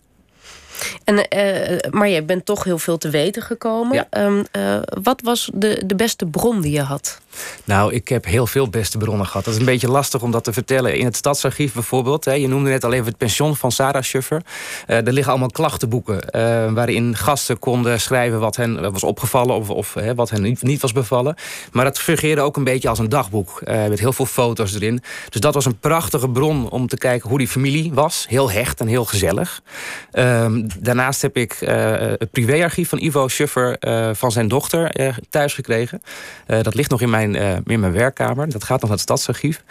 En, 1.04 1.16
uh, 1.16 1.78
maar 1.90 2.10
je 2.10 2.24
bent 2.24 2.46
toch 2.46 2.64
heel 2.64 2.78
veel 2.78 2.98
te 2.98 3.10
weten 3.10 3.42
gekomen. 3.42 3.96
Ja. 3.96 4.26
Um, 4.26 4.46
uh, 4.58 4.80
wat 5.04 5.22
was 5.22 5.50
de, 5.54 5.82
de 5.86 5.96
beste 5.96 6.26
bron 6.26 6.62
die 6.62 6.72
je 6.72 6.82
had? 6.82 7.22
Nou, 7.64 7.94
ik 7.94 8.08
heb 8.08 8.26
heel 8.26 8.48
veel 8.48 8.70
beste 8.70 8.98
bronnen 8.98 9.26
gehad. 9.26 9.46
Dat 9.46 9.54
is 9.54 9.60
een 9.60 9.66
beetje 9.66 9.90
lastig 9.90 10.22
om 10.22 10.32
dat 10.32 10.44
te 10.44 10.54
vertellen. 10.54 10.96
In 10.96 11.06
het 11.06 11.16
Stadsarchief 11.16 11.74
bijvoorbeeld, 11.74 12.26
hè, 12.26 12.34
je 12.34 12.48
noemde 12.48 12.70
net 12.70 12.84
al 12.84 12.94
even 12.94 13.06
het 13.06 13.18
pension 13.18 13.56
van 13.56 13.72
Sarah 13.72 14.04
Schuffer. 14.04 14.42
Uh, 14.88 15.08
er 15.08 15.14
liggen 15.14 15.32
allemaal 15.32 15.52
klachtenboeken 15.52 16.26
waarin 16.74 17.16
gasten 17.16 17.60
konden 17.60 18.00
schrijven 18.00 18.40
wat 18.40 18.56
hen 18.56 18.92
was 18.92 19.04
opgevallen 19.04 19.56
of, 19.56 19.70
of 19.70 19.96
wat 20.16 20.30
hen 20.30 20.58
niet, 20.62 20.82
was 20.82 20.92
bevallen. 20.92 21.36
Maar 21.72 21.86
het 21.86 22.00
fungeerde 22.00 22.42
ook 22.42 22.58
een 22.58 22.64
beetje 22.64 22.90
als 22.90 23.00
een 23.00 23.10
dagboek 23.10 23.62
met 23.66 24.00
heel 24.00 24.14
veel 24.14 24.26
foto's 24.26 24.74
erin. 24.74 25.02
Dus 25.30 25.42
dat 25.42 25.54
was 25.54 25.66
een 25.66 25.80
prachtige 25.80 26.30
bron 26.30 26.70
om 26.70 26.88
te 26.88 26.98
kijken 26.98 27.30
hoe 27.30 27.38
die 27.38 27.48
familie 27.48 27.94
was. 27.94 28.26
Heel 28.30 28.52
hecht 28.52 28.80
en 28.80 28.88
heel 28.88 29.06
gezellig. 29.06 29.62
Ehm, 30.12 30.68
daarnaast 30.80 31.22
heb 31.22 31.38
ik 31.38 31.56
het 32.20 32.32
privéarchief 32.32 32.90
van 32.90 33.00
Ivo 33.00 33.28
Schuffer 33.28 33.78
van 34.16 34.32
zijn 34.32 34.48
dochter 34.48 35.14
thuis 35.30 35.54
gekregen. 35.54 36.02
dat 36.46 36.76
ligt 36.76 36.90
nog 36.90 37.02
in 37.02 37.10
mijn, 37.10 37.27
in 37.66 37.80
mijn 37.80 37.92
werkkamer. 37.92 38.50
Dat 38.50 38.64
gaat 38.64 38.82
nog 38.82 38.90
naar 38.90 39.00
het 39.00 39.00
stadsarchief. 39.00 39.64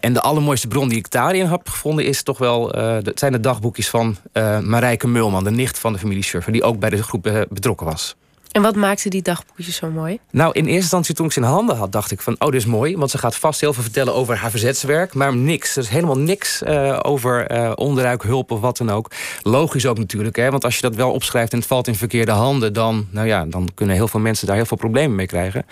en 0.00 0.12
de 0.12 0.20
allermooiste 0.20 0.68
bron 0.68 0.88
die 0.88 0.98
ik 0.98 1.10
daarin 1.10 1.46
heb 1.46 1.68
gevonden 1.68 2.04
is 2.04 2.22
toch 2.22 2.38
wel... 2.38 2.72
dat 3.02 3.18
zijn 3.18 3.32
de 3.32 3.40
dagboekjes 3.40 3.88
van 3.88 4.16
Marijke 4.62 5.08
Mulman, 5.08 5.44
de 5.44 5.50
nicht 5.50 5.78
van 5.78 5.92
de 5.92 5.98
familie 5.98 6.22
Schuffer... 6.22 6.52
die 6.52 6.62
ook 6.62 6.78
bij 6.78 6.90
de 6.90 7.02
groep 7.02 7.46
betrokken 7.48 7.86
was. 7.86 8.16
En 8.52 8.62
wat 8.62 8.76
maakte 8.76 9.08
die 9.08 9.22
dagboekjes 9.22 9.76
zo 9.76 9.90
mooi? 9.90 10.18
Nou, 10.30 10.52
in 10.52 10.64
eerste 10.64 10.80
instantie 10.80 11.14
toen 11.14 11.26
ik 11.26 11.32
ze 11.32 11.40
in 11.40 11.46
handen 11.46 11.76
had, 11.76 11.92
dacht 11.92 12.10
ik 12.10 12.20
van... 12.20 12.34
oh, 12.38 12.50
dit 12.50 12.60
is 12.60 12.66
mooi, 12.66 12.96
want 12.96 13.10
ze 13.10 13.18
gaat 13.18 13.36
vast 13.36 13.60
heel 13.60 13.72
veel 13.72 13.82
vertellen 13.82 14.14
over 14.14 14.36
haar 14.36 14.50
verzetswerk... 14.50 15.14
maar 15.14 15.36
niks, 15.36 15.76
is 15.76 15.88
helemaal 15.88 16.18
niks 16.18 16.62
uh, 16.62 16.98
over 17.02 17.52
uh, 17.76 18.14
hulp 18.18 18.50
of 18.50 18.60
wat 18.60 18.76
dan 18.76 18.90
ook. 18.90 19.10
Logisch 19.42 19.86
ook 19.86 19.98
natuurlijk, 19.98 20.36
hè, 20.36 20.50
want 20.50 20.64
als 20.64 20.74
je 20.74 20.82
dat 20.82 20.94
wel 20.94 21.12
opschrijft... 21.12 21.52
en 21.52 21.58
het 21.58 21.66
valt 21.66 21.86
in 21.86 21.94
verkeerde 21.94 22.32
handen, 22.32 22.72
dan, 22.72 23.06
nou 23.10 23.26
ja, 23.26 23.44
dan 23.44 23.68
kunnen 23.74 23.96
heel 23.96 24.08
veel 24.08 24.20
mensen... 24.20 24.46
daar 24.46 24.56
heel 24.56 24.66
veel 24.66 24.76
problemen 24.76 25.16
mee 25.16 25.26
krijgen. 25.26 25.66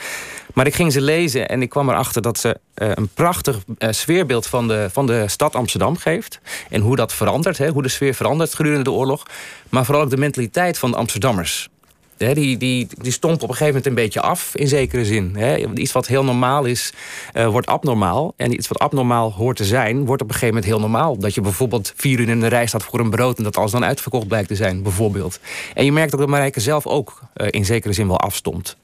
Maar 0.54 0.66
ik 0.66 0.74
ging 0.74 0.92
ze 0.92 1.00
lezen 1.00 1.48
en 1.48 1.62
ik 1.62 1.68
kwam 1.68 1.88
erachter 1.88 2.22
dat 2.22 2.38
ze 2.38 2.48
uh, 2.48 2.90
een 2.94 3.08
prachtig 3.08 3.56
sfeerbeeld... 3.78 4.46
Van 4.46 4.68
de, 4.68 4.88
van 4.92 5.06
de 5.06 5.24
stad 5.28 5.54
Amsterdam 5.54 5.96
geeft. 5.96 6.40
En 6.70 6.80
hoe 6.80 6.96
dat 6.96 7.12
verandert, 7.12 7.58
hè, 7.58 7.68
hoe 7.68 7.82
de 7.82 7.88
sfeer 7.88 8.14
verandert 8.14 8.54
gedurende 8.54 8.84
de 8.84 8.90
oorlog. 8.90 9.22
Maar 9.68 9.84
vooral 9.84 10.02
ook 10.02 10.10
de 10.10 10.16
mentaliteit 10.16 10.78
van 10.78 10.90
de 10.90 10.96
Amsterdammers 10.96 11.68
die, 12.16 12.56
die, 12.56 12.88
stond 13.02 13.42
op 13.42 13.48
een 13.48 13.54
gegeven 13.54 13.66
moment 13.66 13.86
een 13.86 13.94
beetje 13.94 14.20
af, 14.20 14.54
in 14.54 14.68
zekere 14.68 15.04
zin. 15.04 15.36
iets 15.74 15.92
wat 15.92 16.06
heel 16.06 16.24
normaal 16.24 16.64
is, 16.64 16.92
uh, 17.34 17.48
wordt 17.48 17.66
abnormaal. 17.66 18.34
En 18.36 18.52
iets 18.52 18.68
wat 18.68 18.78
abnormaal 18.78 19.32
hoort 19.32 19.56
te 19.56 19.64
zijn, 19.64 20.04
wordt 20.04 20.22
op 20.22 20.28
een 20.28 20.34
gegeven 20.34 20.54
moment 20.54 20.72
heel 20.72 20.80
normaal. 20.80 21.18
Dat 21.18 21.34
je 21.34 21.40
bijvoorbeeld 21.40 21.92
vier 21.96 22.20
uur 22.20 22.28
in 22.28 22.40
de 22.40 22.46
rij 22.46 22.66
staat 22.66 22.82
voor 22.82 23.00
een 23.00 23.10
brood... 23.10 23.38
en 23.38 23.44
dat 23.44 23.56
alles 23.56 23.70
dan 23.70 23.84
uitverkocht 23.84 24.28
blijkt 24.28 24.48
te 24.48 24.54
zijn, 24.54 24.82
bijvoorbeeld. 24.82 25.40
En 25.74 25.84
je 25.84 25.92
merkt 25.92 26.14
ook 26.14 26.20
dat 26.20 26.28
Marijke 26.28 26.60
zelf 26.60 26.86
ook 26.86 27.22
uh, 27.36 27.46
in 27.50 27.64
zekere 27.64 27.92
zin 27.92 28.08
wel 28.08 28.20
afstond. 28.20 28.76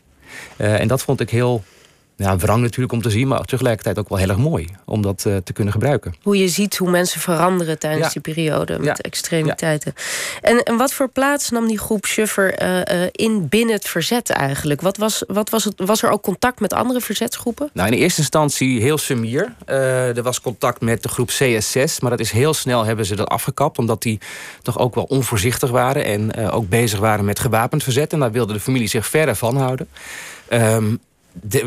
Uh, 0.56 0.81
en 0.81 0.88
dat 0.88 1.02
vond 1.02 1.20
ik 1.20 1.31
heel 1.31 1.64
ja, 2.22 2.36
wrang 2.36 2.62
natuurlijk 2.62 2.92
om 2.92 3.02
te 3.02 3.10
zien, 3.10 3.28
maar 3.28 3.44
tegelijkertijd 3.44 3.98
ook 3.98 4.08
wel 4.08 4.19
heel 4.19 4.28
erg 4.28 4.38
mooi 4.38 4.69
om 4.84 5.02
dat 5.02 5.24
uh, 5.26 5.36
te 5.36 5.52
kunnen 5.52 5.72
gebruiken. 5.72 6.14
Hoe 6.22 6.38
je 6.38 6.48
ziet 6.48 6.76
hoe 6.76 6.91
mensen 6.91 7.20
veranderen 7.20 7.79
tijdens 7.79 8.06
ja. 8.06 8.12
die 8.12 8.34
periode 8.34 8.79
met 8.79 8.86
ja. 8.86 8.94
extremiteiten. 8.94 9.94
En, 10.41 10.62
en 10.62 10.76
wat 10.76 10.93
voor 10.93 11.08
plaats 11.08 11.50
nam 11.50 11.67
die 11.67 11.79
groep 11.79 12.05
Schuffer 12.05 12.62
uh, 12.62 13.00
uh, 13.00 13.08
in 13.12 13.48
binnen 13.48 13.74
het 13.74 13.88
verzet 13.88 14.31
eigenlijk? 14.31 14.81
Wat 14.81 14.96
was, 14.96 15.24
wat 15.26 15.50
was, 15.50 15.64
het, 15.64 15.74
was 15.76 16.02
er 16.02 16.10
ook 16.10 16.22
contact 16.22 16.60
met 16.60 16.72
andere 16.72 17.00
verzetsgroepen? 17.00 17.70
Nou, 17.72 17.88
in 17.88 17.98
eerste 17.98 18.20
instantie 18.20 18.81
heel 18.81 18.98
sumier. 18.98 19.55
er 19.67 20.22
was 20.22 20.41
contact 20.41 20.81
met 20.81 21.02
de 21.02 21.08
groep 21.08 21.31
CS6, 21.31 21.96
maar 22.00 22.10
dat 22.10 22.20
is 22.20 22.31
heel 22.31 22.55
snel 22.55 22.84
hebben 22.84 23.06
ze 23.06 23.17
dat 23.17 23.29
afgekapt, 23.29 23.79
omdat 23.79 24.02
die 24.02 24.20
toch 24.62 24.79
ook 24.79 24.94
wel 24.94 25.05
onvoorzichtig 25.05 25.70
waren 25.70 26.05
en 26.05 26.50
ook 26.50 26.69
bezig 26.69 26.98
waren 26.98 27.24
met 27.24 27.38
gewapend 27.38 27.82
verzet. 27.82 28.12
En 28.12 28.19
daar 28.19 28.32
wilde 28.32 28.52
de 28.52 28.60
familie 28.60 28.88
zich 28.88 29.06
verder 29.06 29.36
van 29.36 29.56
houden. 29.56 29.88
Um, 30.50 31.00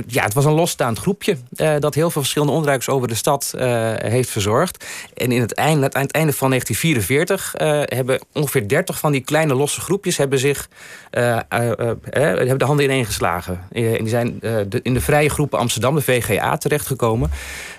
ja, 0.07 0.24
het 0.24 0.34
was 0.34 0.45
een 0.45 0.53
losstaand 0.53 1.00
groepje 1.00 1.38
uh, 1.55 1.75
dat 1.79 1.95
heel 1.95 2.10
veel 2.10 2.22
verschillende 2.22 2.53
onderduikers 2.53 2.95
over 2.95 3.07
de 3.07 3.15
stad 3.15 3.53
uh, 3.55 3.62
heeft 3.95 4.29
verzorgd. 4.29 4.86
En 5.13 5.31
in 5.31 5.41
het 5.41 5.53
einde, 5.53 5.93
aan 5.93 6.01
het 6.01 6.12
einde 6.12 6.34
van 6.34 6.50
1944 6.50 7.53
uh, 7.57 7.81
eh, 7.81 7.88
hebben 7.98 8.19
ongeveer 8.34 8.67
30 8.67 9.00
van 9.00 9.12
die 9.12 9.22
kleine 9.22 9.53
losse 9.53 9.81
groepjes 9.81 10.17
hebben 10.17 10.39
zich 10.39 10.69
hebben 11.10 12.57
de 12.57 12.65
handen 12.65 12.86
ineengeslagen. 12.86 13.60
en 13.72 13.98
die 13.98 14.07
zijn 14.07 14.41
in 14.81 14.93
de 14.93 15.01
vrije 15.01 15.29
groepen 15.29 15.60
Amsterdam, 15.60 15.95
de 15.95 16.01
VGA, 16.01 16.57
terechtgekomen. 16.57 17.31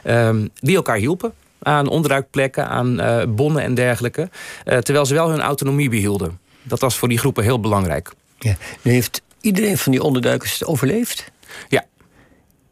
Um, 0.04 0.50
die 0.60 0.76
elkaar 0.76 0.96
hielpen 0.96 1.32
aan 1.62 1.88
onderduikplekken, 1.88 2.68
aan 2.68 3.00
bonnen 3.34 3.62
en 3.62 3.74
dergelijke. 3.74 4.28
terwijl 4.64 5.06
ze 5.06 5.14
wel 5.14 5.30
hun 5.30 5.40
autonomie 5.40 5.88
behielden. 5.88 6.38
Dat 6.62 6.80
was 6.80 6.96
voor 6.96 7.08
die 7.08 7.18
groepen 7.18 7.44
heel 7.44 7.60
belangrijk. 7.60 8.12
Ja. 8.38 8.56
Nu 8.82 8.92
heeft 8.92 9.22
iedereen 9.40 9.78
van 9.78 9.92
die 9.92 10.02
onderduikers 10.02 10.64
overleefd? 10.64 11.30
Ja. 11.68 11.84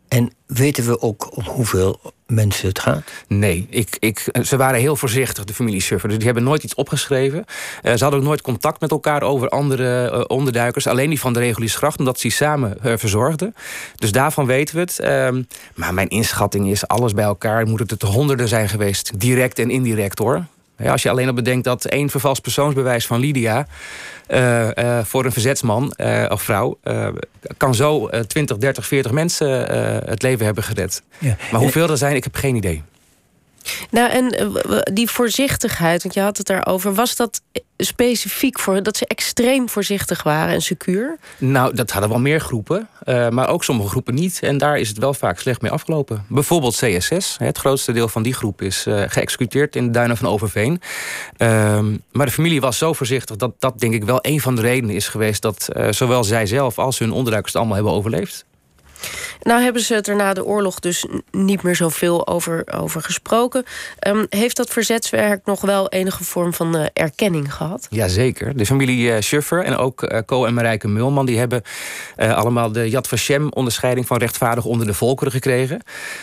En 0.08 0.32
weten 0.46 0.86
we 0.86 1.00
ook 1.00 1.36
om 1.36 1.44
hoeveel 1.44 2.00
mensen 2.26 2.68
het 2.68 2.78
gaat? 2.78 3.02
Nee, 3.28 3.66
ik, 3.70 3.96
ik, 3.98 4.28
ze 4.42 4.56
waren 4.56 4.80
heel 4.80 4.96
voorzichtig, 4.96 5.44
de 5.44 5.54
familie 5.54 5.80
Schuffer. 5.80 6.08
Dus 6.08 6.18
die 6.18 6.26
hebben 6.26 6.44
nooit 6.44 6.62
iets 6.62 6.74
opgeschreven. 6.74 7.38
Uh, 7.38 7.92
ze 7.94 8.02
hadden 8.02 8.20
ook 8.20 8.26
nooit 8.26 8.42
contact 8.42 8.80
met 8.80 8.90
elkaar 8.90 9.22
over 9.22 9.48
andere 9.48 10.10
uh, 10.12 10.24
onderduikers. 10.26 10.86
Alleen 10.86 11.08
die 11.08 11.20
van 11.20 11.32
de 11.32 11.38
Reguliersgracht, 11.38 11.98
omdat 11.98 12.16
ze 12.16 12.22
die 12.22 12.36
samen 12.36 12.78
uh, 12.84 12.92
verzorgden. 12.96 13.54
Dus 13.94 14.12
daarvan 14.12 14.46
weten 14.46 14.74
we 14.74 14.80
het. 14.80 14.98
Ehm, 14.98 15.42
maar 15.74 15.94
mijn 15.94 16.08
inschatting 16.08 16.70
is, 16.70 16.88
alles 16.88 17.12
bij 17.12 17.24
elkaar 17.24 17.66
moet 17.66 17.90
het 17.90 18.02
er 18.02 18.08
honderden 18.08 18.48
zijn 18.48 18.68
geweest. 18.68 19.20
Direct 19.20 19.58
en 19.58 19.70
indirect 19.70 20.18
hoor. 20.18 20.44
Ja, 20.78 20.92
als 20.92 21.02
je 21.02 21.10
alleen 21.10 21.28
al 21.28 21.34
bedenkt 21.34 21.64
dat 21.64 21.84
één 21.84 22.10
vervals 22.10 22.40
persoonsbewijs 22.40 23.06
van 23.06 23.20
Lydia... 23.20 23.66
Uh, 24.28 24.68
uh, 24.74 25.04
voor 25.04 25.24
een 25.24 25.32
verzetsman 25.32 25.94
uh, 25.96 26.26
of 26.28 26.42
vrouw... 26.42 26.78
kan 27.56 27.74
zo 27.74 28.08
20, 28.26 28.56
30, 28.56 28.86
40 28.86 29.12
mensen 29.12 29.48
het 30.08 30.22
leven 30.22 30.44
hebben 30.44 30.64
gered. 30.64 31.02
Ja. 31.18 31.36
Maar 31.50 31.60
hoeveel 31.60 31.90
er 31.90 31.96
zijn, 31.96 32.16
ik 32.16 32.24
heb 32.24 32.34
geen 32.34 32.56
idee. 32.56 32.82
Nou, 33.94 34.10
en 34.10 34.52
die 34.92 35.10
voorzichtigheid, 35.10 36.02
want 36.02 36.14
je 36.14 36.20
had 36.20 36.36
het 36.36 36.46
daarover... 36.46 36.94
was 36.94 37.16
dat 37.16 37.40
specifiek 37.76 38.58
voor 38.58 38.82
dat 38.82 38.96
ze 38.96 39.06
extreem 39.06 39.68
voorzichtig 39.68 40.22
waren 40.22 40.54
en 40.54 40.62
secuur? 40.62 41.18
Nou, 41.38 41.74
dat 41.74 41.90
hadden 41.90 42.10
wel 42.10 42.20
meer 42.20 42.40
groepen, 42.40 42.88
uh, 43.04 43.28
maar 43.28 43.48
ook 43.48 43.64
sommige 43.64 43.88
groepen 43.88 44.14
niet. 44.14 44.40
En 44.42 44.58
daar 44.58 44.78
is 44.78 44.88
het 44.88 44.98
wel 44.98 45.14
vaak 45.14 45.38
slecht 45.38 45.62
mee 45.62 45.70
afgelopen. 45.70 46.24
Bijvoorbeeld 46.28 46.76
CSS, 46.76 47.36
het 47.38 47.58
grootste 47.58 47.92
deel 47.92 48.08
van 48.08 48.22
die 48.22 48.34
groep 48.34 48.62
is 48.62 48.86
geëxecuteerd 48.88 49.76
in 49.76 49.84
de 49.84 49.90
duinen 49.90 50.16
van 50.16 50.28
Overveen. 50.28 50.80
Uh, 51.38 51.78
maar 52.12 52.26
de 52.26 52.32
familie 52.32 52.60
was 52.60 52.78
zo 52.78 52.92
voorzichtig 52.92 53.36
dat 53.36 53.52
dat 53.58 53.78
denk 53.78 53.94
ik 53.94 54.04
wel 54.04 54.18
een 54.20 54.40
van 54.40 54.54
de 54.54 54.60
redenen 54.60 54.94
is 54.94 55.08
geweest... 55.08 55.42
dat 55.42 55.68
zowel 55.90 56.24
zij 56.24 56.46
zelf 56.46 56.78
als 56.78 56.98
hun 56.98 57.12
onderduikers 57.12 57.52
het 57.52 57.62
allemaal 57.62 57.76
hebben 57.76 57.98
overleefd. 57.98 58.44
Nou 59.44 59.62
hebben 59.62 59.82
ze 59.82 59.94
het 59.94 60.08
er 60.08 60.16
na 60.16 60.32
de 60.32 60.44
oorlog 60.44 60.80
dus 60.80 61.06
niet 61.30 61.62
meer 61.62 61.76
zoveel 61.76 62.26
over, 62.26 62.64
over 62.78 63.02
gesproken. 63.02 63.64
Um, 64.06 64.26
heeft 64.28 64.56
dat 64.56 64.70
verzetswerk 64.70 65.40
nog 65.44 65.60
wel 65.60 65.88
enige 65.88 66.24
vorm 66.24 66.54
van 66.54 66.76
uh, 66.76 66.84
erkenning 66.92 67.54
gehad? 67.54 67.86
Jazeker. 67.90 68.56
De 68.56 68.66
familie 68.66 69.10
uh, 69.10 69.16
Schuffer 69.20 69.64
en 69.64 69.76
ook 69.76 70.02
uh, 70.02 70.18
Co 70.26 70.44
en 70.44 70.54
Marijke 70.54 70.88
Mulman... 70.88 71.26
die 71.26 71.38
hebben 71.38 71.62
allemaal 72.16 72.72
de 72.72 72.90
Yad 72.90 73.08
Vashem 73.08 73.48
onderscheiding 73.50 74.06
van 74.06 74.16
rechtvaardig 74.16 74.64
onder 74.64 74.86
de 74.86 74.94
volkeren 74.94 75.32
gekregen. 75.32 75.82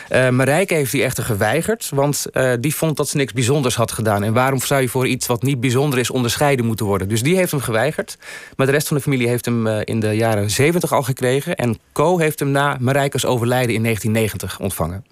Marijke 0.10 0.74
heeft 0.74 0.92
die 0.92 1.04
echter 1.04 1.24
geweigerd, 1.24 1.90
want 1.94 2.26
die 2.60 2.76
vond 2.76 2.98
dat 2.98 3.10
ze 3.10 3.18
niks 3.18 3.34
bijzonders 3.34 3.76
had 3.76 3.92
gedaan. 3.92 4.24
En 4.24 4.34
waarom 4.34 4.60
zou 4.60 4.82
je 4.82 4.90
voor 4.90 5.08
iets 5.08 5.28
wat 5.28 5.42
niet 5.42 5.60
bijzonder 5.60 6.00
is 6.00 6.10
onderscheiden 6.10 6.66
moeten 6.66 6.86
worden? 6.86 7.08
Dus 7.08 7.24
die 7.24 7.36
heeft 7.36 7.52
hem 7.52 7.60
geweigerd. 7.60 8.18
Maar 8.56 8.66
de 8.66 8.72
rest 8.72 8.88
van 8.88 8.98
de 8.98 9.04
familie 9.04 9.28
heeft 9.28 9.46
hem 9.46 9.68
in 9.68 10.00
de 10.00 10.16
jaren 10.16 10.50
70 10.50 10.94
al 10.94 11.04
gekregen. 11.04 11.56
En 11.56 11.80
Co 11.92 12.18
heeft 12.18 12.40
hem 12.40 12.52
na 12.52 12.78
Overlijden 13.16 13.76
in 13.76 13.84
1990 13.84 14.60
ontvangen. 14.60 15.06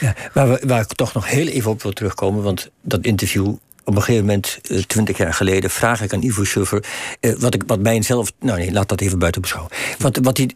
Ja, 0.00 0.14
waar, 0.32 0.48
we, 0.48 0.62
waar 0.66 0.80
ik 0.80 0.92
toch 0.92 1.12
nog 1.12 1.28
heel 1.28 1.46
even 1.46 1.70
op 1.70 1.82
wil 1.82 1.92
terugkomen, 1.92 2.42
want 2.42 2.70
dat 2.82 3.04
interview 3.04 3.54
op 3.88 3.96
een 3.96 4.02
gegeven 4.02 4.26
moment, 4.26 4.58
eh, 4.62 4.78
twintig 4.78 5.16
jaar 5.16 5.34
geleden, 5.34 5.70
vraag 5.70 6.02
ik 6.02 6.12
aan 6.12 6.22
Ivo 6.22 6.44
Schuffer. 6.44 6.84
Eh, 7.20 7.32
wat, 7.38 7.54
ik, 7.54 7.62
wat 7.66 7.80
mij 7.80 8.02
zelf. 8.02 8.32
Nou 8.40 8.58
nee, 8.58 8.72
laat 8.72 8.88
dat 8.88 9.00
even 9.00 9.18
buiten 9.18 9.40
beschouwen. 9.40 9.72
Want 9.98 10.18
wat 10.22 10.36
hij, 10.36 10.50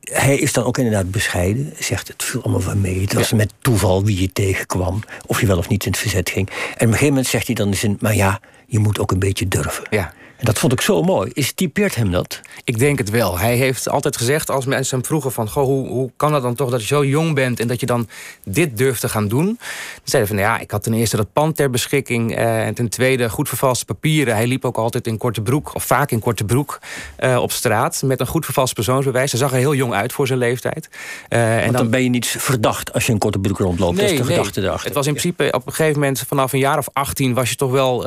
hij 0.00 0.36
is 0.36 0.52
dan 0.52 0.64
ook 0.64 0.78
inderdaad 0.78 1.10
bescheiden. 1.10 1.72
Zegt 1.78 2.08
het 2.08 2.24
viel 2.24 2.42
allemaal 2.42 2.60
van 2.60 2.80
mee. 2.80 3.00
Het 3.00 3.12
was 3.12 3.32
met 3.32 3.52
toeval 3.60 4.04
wie 4.04 4.20
je 4.20 4.32
tegenkwam. 4.32 5.02
Of 5.26 5.40
je 5.40 5.46
wel 5.46 5.58
of 5.58 5.68
niet 5.68 5.84
in 5.84 5.90
het 5.90 6.00
verzet 6.00 6.30
ging. 6.30 6.48
En 6.48 6.54
op 6.54 6.80
een 6.80 6.86
gegeven 6.86 7.08
moment 7.08 7.26
zegt 7.26 7.46
hij 7.46 7.54
dan 7.54 7.70
de 7.70 7.76
zin. 7.76 7.96
Maar 8.00 8.14
ja, 8.14 8.40
je 8.66 8.78
moet 8.78 8.98
ook 8.98 9.10
een 9.10 9.18
beetje 9.18 9.48
durven. 9.48 9.84
Ja. 9.90 10.12
En 10.36 10.44
dat 10.44 10.58
vond 10.58 10.72
ik 10.72 10.80
zo 10.80 11.02
mooi. 11.02 11.30
Is 11.34 11.52
typeert 11.52 11.94
hem 11.94 12.10
dat? 12.10 12.40
Ik 12.64 12.78
denk 12.78 12.98
het 12.98 13.10
wel. 13.10 13.38
Hij 13.38 13.56
heeft 13.56 13.88
altijd 13.88 14.16
gezegd, 14.16 14.50
als 14.50 14.66
mensen 14.66 14.96
hem 14.96 15.06
vroegen 15.06 15.32
van... 15.32 15.48
Goh, 15.48 15.64
hoe, 15.64 15.88
hoe 15.88 16.10
kan 16.16 16.34
het 16.34 16.42
dan 16.42 16.54
toch 16.54 16.70
dat 16.70 16.80
je 16.80 16.86
zo 16.86 17.04
jong 17.04 17.34
bent... 17.34 17.60
en 17.60 17.68
dat 17.68 17.80
je 17.80 17.86
dan 17.86 18.08
dit 18.44 18.76
durft 18.76 19.00
te 19.00 19.08
gaan 19.08 19.28
doen? 19.28 19.44
Dan 19.46 19.56
zei 20.04 20.22
hij 20.22 20.32
van, 20.32 20.42
ja, 20.42 20.58
ik 20.58 20.70
had 20.70 20.82
ten 20.82 20.94
eerste 20.94 21.16
dat 21.16 21.32
pand 21.32 21.56
ter 21.56 21.70
beschikking... 21.70 22.36
Eh, 22.36 22.66
en 22.66 22.74
ten 22.74 22.88
tweede 22.88 23.30
goed 23.30 23.48
vervalste 23.48 23.84
papieren. 23.84 24.34
Hij 24.34 24.46
liep 24.46 24.64
ook 24.64 24.76
altijd 24.76 25.06
in 25.06 25.18
korte 25.18 25.40
broek, 25.40 25.74
of 25.74 25.84
vaak 25.84 26.10
in 26.10 26.20
korte 26.20 26.44
broek... 26.44 26.78
Uh, 27.20 27.38
op 27.42 27.52
straat, 27.52 28.02
met 28.04 28.20
een 28.20 28.26
goed 28.26 28.44
vervalst 28.44 28.74
persoonsbewijs. 28.74 29.30
Hij 29.30 29.40
zag 29.40 29.52
er 29.52 29.58
heel 29.58 29.74
jong 29.74 29.94
uit 29.94 30.12
voor 30.12 30.26
zijn 30.26 30.38
leeftijd. 30.38 30.88
Uh, 31.28 31.56
en 31.56 31.64
dan, 31.64 31.72
dan, 31.72 31.90
ben 31.90 32.02
je 32.02 32.08
niet 32.08 32.26
verdacht 32.26 32.92
als 32.92 33.06
je 33.06 33.12
een 33.12 33.18
korte 33.18 33.38
broek 33.38 33.58
rondloopt. 33.58 33.96
Nee, 33.96 34.02
dat 34.02 34.12
is 34.12 34.18
de 34.18 34.24
nee. 34.24 34.36
gedachte 34.36 34.60
erachter. 34.60 34.86
Het 34.86 34.94
was 34.94 35.06
in 35.06 35.12
principe 35.12 35.52
op 35.52 35.66
een 35.66 35.72
gegeven 35.72 36.00
moment... 36.00 36.24
vanaf 36.26 36.52
een 36.52 36.58
jaar 36.58 36.78
of 36.78 36.88
18 36.92 37.34
was 37.34 37.50
je 37.50 37.56
toch 37.56 37.70
wel... 37.70 38.02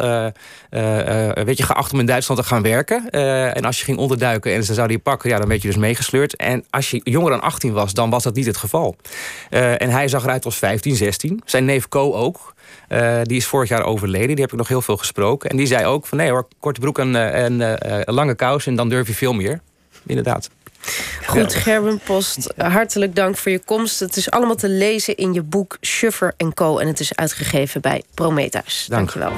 weet 1.45 1.57
je, 1.57 1.63
geacht 1.63 1.93
om 1.93 1.99
in 1.99 2.05
Duitsland 2.19 2.41
te 2.41 2.55
gaan 2.55 2.61
werken. 2.61 3.07
Uh, 3.11 3.57
en 3.57 3.65
als 3.65 3.79
je 3.79 3.83
ging 3.83 3.97
onderduiken 3.97 4.53
en 4.53 4.63
ze 4.63 4.73
zouden 4.73 4.95
je 4.97 5.01
pakken, 5.01 5.29
ja, 5.29 5.37
dan 5.37 5.47
werd 5.47 5.61
je 5.61 5.67
dus 5.67 5.77
meegesleurd. 5.77 6.35
En 6.35 6.65
als 6.69 6.91
je 6.91 7.01
jonger 7.03 7.31
dan 7.31 7.41
18 7.41 7.73
was, 7.73 7.93
dan 7.93 8.09
was 8.09 8.23
dat 8.23 8.35
niet 8.35 8.45
het 8.45 8.57
geval. 8.57 8.95
Uh, 9.49 9.81
en 9.81 9.89
hij 9.89 10.07
zag 10.07 10.23
eruit 10.23 10.45
als 10.45 10.57
15, 10.57 10.95
16. 10.95 11.41
Zijn 11.45 11.65
neef 11.65 11.87
Co 11.87 12.13
ook. 12.13 12.53
Uh, 12.89 13.19
die 13.23 13.37
is 13.37 13.45
vorig 13.45 13.69
jaar 13.69 13.83
overleden. 13.83 14.27
Die 14.27 14.41
heb 14.41 14.51
ik 14.51 14.57
nog 14.57 14.67
heel 14.67 14.81
veel 14.81 14.97
gesproken. 14.97 15.49
En 15.49 15.57
die 15.57 15.65
zei 15.65 15.85
ook 15.85 16.05
van 16.05 16.17
nee 16.17 16.29
hoor, 16.29 16.47
korte 16.59 16.79
broek 16.79 16.99
en, 16.99 17.33
en 17.33 17.61
een 18.09 18.13
lange 18.13 18.35
kous 18.35 18.67
en 18.67 18.75
dan 18.75 18.89
durf 18.89 19.07
je 19.07 19.13
veel 19.13 19.33
meer. 19.33 19.61
Inderdaad. 20.05 20.49
Goed, 21.25 21.53
Gerben 21.53 21.99
Post, 21.99 22.53
hartelijk 22.57 23.15
dank 23.15 23.37
voor 23.37 23.51
je 23.51 23.59
komst. 23.59 23.99
Het 23.99 24.15
is 24.15 24.31
allemaal 24.31 24.55
te 24.55 24.69
lezen 24.69 25.15
in 25.15 25.33
je 25.33 25.41
boek 25.41 25.77
Schuffer 25.81 26.33
Co. 26.53 26.77
En 26.77 26.87
het 26.87 26.99
is 26.99 27.15
uitgegeven 27.15 27.81
bij 27.81 28.03
Prometheus. 28.13 28.85
Dank 28.89 29.09
je 29.09 29.19
wel. 29.19 29.31